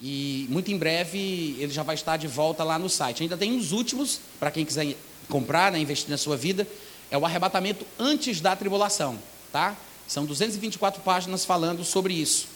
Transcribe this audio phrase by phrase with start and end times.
[0.00, 3.22] E muito em breve ele já vai estar de volta lá no site.
[3.22, 4.96] Ainda tem os últimos, para quem quiser
[5.28, 6.66] comprar, né, investir na sua vida,
[7.10, 9.18] é o arrebatamento antes da tribulação,
[9.52, 9.76] tá?
[10.06, 12.46] São 224 páginas falando sobre isso.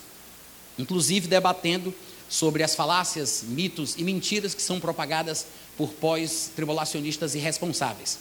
[0.79, 1.95] Inclusive debatendo
[2.29, 5.47] sobre as falácias, mitos e mentiras que são propagadas
[5.77, 8.19] por pós-tribulacionistas irresponsáveis.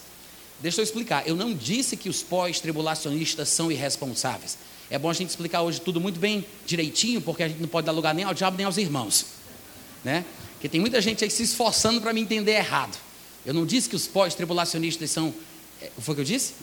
[0.60, 1.28] Deixa eu explicar.
[1.28, 4.58] Eu não disse que os pós-tribulacionistas são irresponsáveis.
[4.92, 7.86] É bom a gente explicar hoje tudo muito bem direitinho, porque a gente não pode
[7.86, 9.26] dar lugar nem ao diabo nem aos irmãos.
[10.04, 10.26] Né?
[10.52, 12.98] Porque tem muita gente aí se esforçando para me entender errado.
[13.46, 15.34] Eu não disse que os pós-tribulacionistas são.
[15.82, 16.56] É, foi o que eu disse?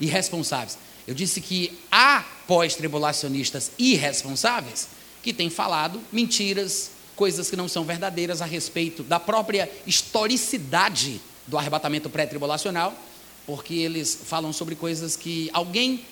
[0.00, 0.78] Irresponsáveis.
[1.04, 4.86] Eu disse que há pós-tribulacionistas irresponsáveis
[5.20, 11.58] que têm falado mentiras, coisas que não são verdadeiras a respeito da própria historicidade do
[11.58, 12.96] arrebatamento pré-tribulacional,
[13.44, 16.04] porque eles falam sobre coisas que alguém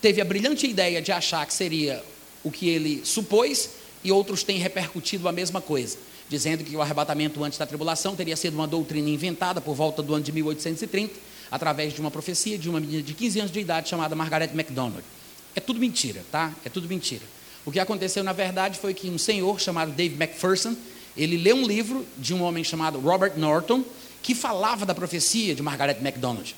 [0.00, 2.02] teve a brilhante ideia de achar que seria
[2.42, 3.70] o que ele supôs,
[4.04, 8.36] e outros têm repercutido a mesma coisa, dizendo que o arrebatamento antes da tribulação teria
[8.36, 11.14] sido uma doutrina inventada por volta do ano de 1830,
[11.50, 15.04] através de uma profecia de uma menina de 15 anos de idade chamada Margaret MacDonald.
[15.54, 16.54] É tudo mentira, tá?
[16.64, 17.22] É tudo mentira.
[17.64, 20.76] O que aconteceu, na verdade, foi que um senhor chamado Dave McPherson,
[21.16, 23.82] ele leu um livro de um homem chamado Robert Norton,
[24.22, 26.54] que falava da profecia de Margaret MacDonald.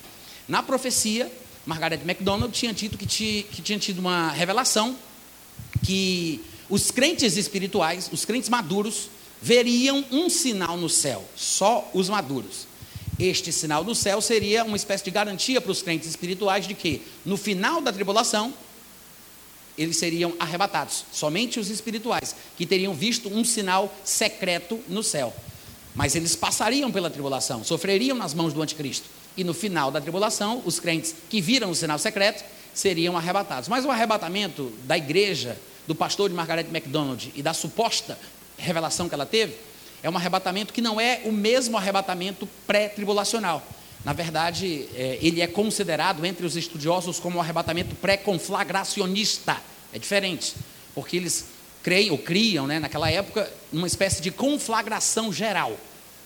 [0.47, 1.31] Na profecia,
[1.69, 3.07] Margaret MacDonald tinha dito que,
[3.43, 4.97] que tinha tido uma revelação
[5.85, 9.11] que os crentes espirituais, os crentes maduros,
[9.43, 12.67] veriam um sinal no céu, só os maduros.
[13.19, 17.03] Este sinal do céu seria uma espécie de garantia para os crentes espirituais de que,
[17.23, 18.55] no final da tribulação,
[19.77, 25.37] eles seriam arrebatados, somente os espirituais, que teriam visto um sinal secreto no céu.
[25.99, 30.63] Mas eles passariam pela tribulação, sofreriam nas mãos do anticristo e no final da tribulação,
[30.65, 33.69] os crentes que viram o sinal secreto seriam arrebatados.
[33.69, 38.17] Mas o arrebatamento da igreja, do pastor de Margaret MacDonald e da suposta
[38.57, 39.57] revelação que ela teve,
[40.01, 43.61] é um arrebatamento que não é o mesmo arrebatamento pré-tribulacional.
[44.05, 49.57] Na verdade, é, ele é considerado entre os estudiosos como um arrebatamento pré-conflagracionista.
[49.93, 50.55] É diferente,
[50.95, 51.47] porque eles
[51.83, 55.77] creem ou criam, né, naquela época, uma espécie de conflagração geral,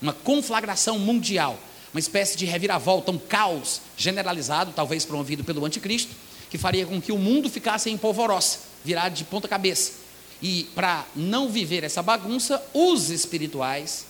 [0.03, 1.59] uma conflagração mundial
[1.93, 6.15] uma espécie de reviravolta, um caos generalizado, talvez promovido pelo anticristo,
[6.51, 9.93] que faria com que o mundo ficasse em polvorosa, virado de ponta cabeça.
[10.41, 14.07] E para não viver essa bagunça, os espirituais,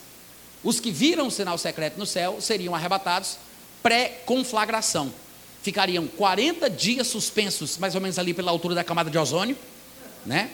[0.63, 3.37] os que viram o sinal secreto no céu, seriam arrebatados
[3.83, 5.13] pré-conflagração.
[5.61, 9.57] Ficariam 40 dias suspensos, mais ou menos ali pela altura da camada de ozônio,
[10.25, 10.49] né?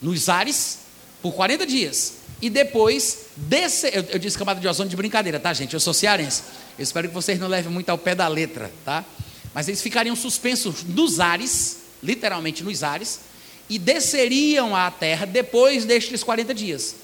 [0.00, 0.78] nos ares,
[1.20, 2.19] por 40 dias.
[2.42, 5.74] E depois, desse, eu, eu disse camada de ozônio de brincadeira, tá, gente?
[5.74, 6.42] Eu sou cearense.
[6.78, 9.04] Eu espero que vocês não levem muito ao pé da letra, tá?
[9.52, 13.20] Mas eles ficariam suspensos nos ares, literalmente nos ares,
[13.68, 16.96] e desceriam à terra depois destes 40 dias.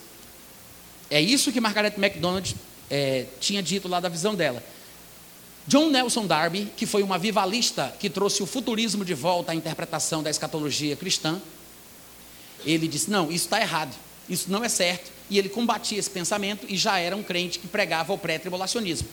[1.11, 2.57] É isso que Margaret MacDonald
[2.91, 4.63] é, tinha dito lá da visão dela.
[5.67, 10.23] John Nelson Darby, que foi uma vivalista que trouxe o futurismo de volta à interpretação
[10.23, 11.41] da escatologia cristã,
[12.65, 13.95] ele disse: não, isso está errado,
[14.29, 15.11] isso não é certo.
[15.29, 19.09] E ele combatia esse pensamento e já era um crente que pregava o pré-tribulacionismo.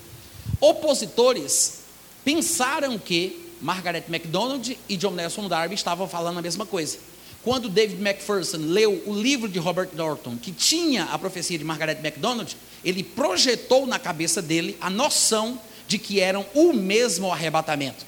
[0.60, 1.80] Opositores
[2.24, 6.98] pensaram que Margaret MacDonald e John Nelson Darby estavam falando a mesma coisa.
[7.44, 12.00] Quando David McPherson leu o livro de Robert Norton, que tinha a profecia de Margaret
[12.02, 18.06] MacDonald, ele projetou na cabeça dele a noção de que eram o mesmo arrebatamento.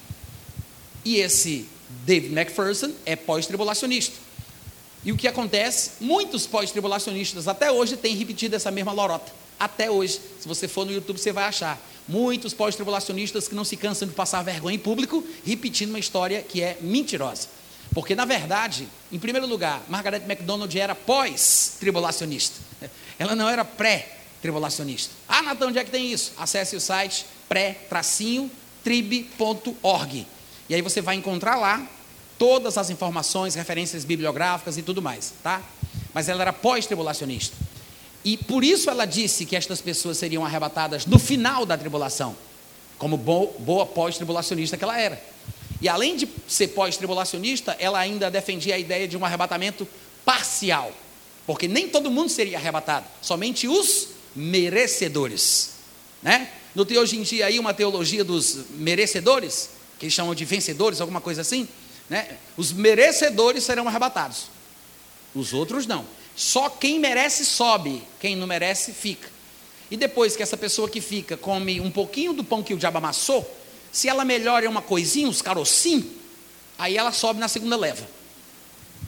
[1.04, 1.66] E esse
[2.04, 4.25] David McPherson é pós-tribulacionista.
[5.06, 5.92] E o que acontece?
[6.00, 9.30] Muitos pós-tribulacionistas até hoje têm repetido essa mesma lorota.
[9.56, 10.20] Até hoje.
[10.40, 11.80] Se você for no YouTube, você vai achar.
[12.08, 16.60] Muitos pós-tribulacionistas que não se cansam de passar vergonha em público, repetindo uma história que
[16.60, 17.46] é mentirosa.
[17.94, 22.56] Porque, na verdade, em primeiro lugar, Margaret MacDonald era pós-tribulacionista.
[23.16, 25.14] Ela não era pré-tribulacionista.
[25.28, 26.32] Ah, Natan, onde é que tem isso?
[26.36, 28.66] Acesse o site pré-trib.org.
[30.68, 31.88] E aí você vai encontrar lá
[32.38, 35.62] todas as informações, referências bibliográficas e tudo mais, tá?
[36.12, 37.56] Mas ela era pós-tribulacionista.
[38.24, 42.36] E por isso ela disse que estas pessoas seriam arrebatadas no final da tribulação,
[42.98, 45.22] como boa pós-tribulacionista que ela era.
[45.80, 49.86] E além de ser pós-tribulacionista, ela ainda defendia a ideia de um arrebatamento
[50.24, 50.90] parcial,
[51.46, 55.74] porque nem todo mundo seria arrebatado, somente os merecedores.
[56.22, 56.50] Né?
[56.74, 61.20] Não tem hoje em dia aí uma teologia dos merecedores, que chamam de vencedores, alguma
[61.20, 61.68] coisa assim?
[62.08, 62.36] Né?
[62.56, 64.46] Os merecedores serão arrebatados,
[65.34, 66.04] os outros não.
[66.36, 69.28] Só quem merece sobe, quem não merece fica.
[69.90, 72.98] E depois que essa pessoa que fica come um pouquinho do pão que o diabo
[72.98, 73.48] amassou,
[73.90, 76.06] se ela melhora uma coisinha, uns carocinhos,
[76.78, 78.06] aí ela sobe na segunda leva.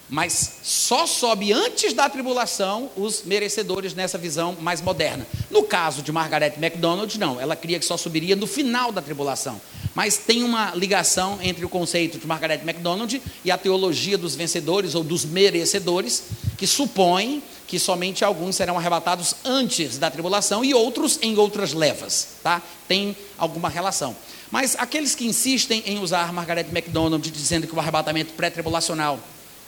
[0.09, 5.27] Mas só sobe antes da tribulação os merecedores nessa visão mais moderna.
[5.51, 9.61] No caso de Margaret MacDonald, não, ela cria que só subiria no final da tribulação.
[9.99, 14.95] Mas tem uma ligação entre o conceito de Margaret MacDonald e a teologia dos vencedores
[14.95, 16.23] ou dos merecedores,
[16.57, 22.37] que supõe que somente alguns serão arrebatados antes da tribulação e outros em outras levas,
[22.45, 22.63] tá?
[22.87, 24.17] Tem alguma relação.
[24.53, 29.19] Mas aqueles que insistem em usar Margaret MacDonald dizendo que o arrebatamento pré-tribulacional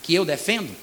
[0.01, 0.73] que eu defendo,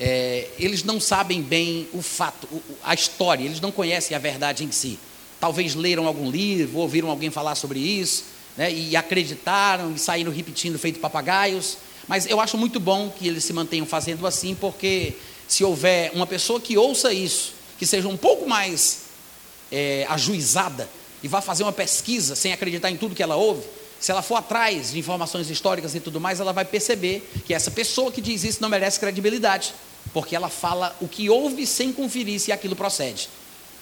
[0.00, 2.48] é, eles não sabem bem o fato,
[2.82, 4.98] a história, eles não conhecem a verdade em si.
[5.40, 8.24] Talvez leram algum livro, ouviram alguém falar sobre isso,
[8.56, 11.76] né, e acreditaram e saíram repetindo feito papagaios.
[12.08, 15.14] Mas eu acho muito bom que eles se mantenham fazendo assim, porque
[15.46, 19.02] se houver uma pessoa que ouça isso, que seja um pouco mais
[19.70, 20.88] é, ajuizada
[21.22, 23.62] e vá fazer uma pesquisa sem acreditar em tudo que ela ouve,
[23.98, 27.70] se ela for atrás de informações históricas e tudo mais, ela vai perceber que essa
[27.70, 29.72] pessoa que diz isso não merece credibilidade,
[30.12, 33.28] porque ela fala o que ouve sem conferir se aquilo procede.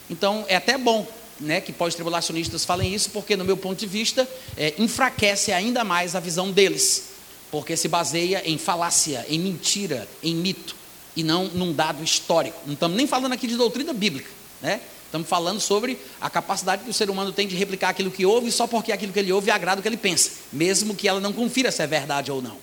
[0.08, 1.06] Então, é até bom
[1.40, 6.14] né, que pós-tribulacionistas falem isso, porque, no meu ponto de vista, é, enfraquece ainda mais
[6.14, 7.10] a visão deles,
[7.50, 10.76] porque se baseia em falácia, em mentira, em mito,
[11.16, 12.58] e não num dado histórico.
[12.66, 14.80] Não estamos nem falando aqui de doutrina bíblica, né?
[15.06, 18.50] Estamos falando sobre a capacidade que o ser humano tem de replicar aquilo que ouve
[18.50, 21.32] só porque aquilo que ele ouve agrada o que ele pensa, mesmo que ela não
[21.32, 22.58] confira se é verdade ou não.